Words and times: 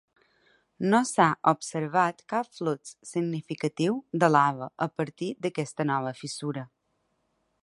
No 0.93 1.01
s'ha 1.09 1.27
observat 1.51 2.25
cap 2.33 2.49
flux 2.61 2.95
significatiu 3.11 4.01
de 4.25 4.33
lava 4.35 4.73
a 4.89 4.91
partir 4.99 5.33
d'aquesta 5.45 5.91
nova 5.95 6.19
fissura. 6.23 6.71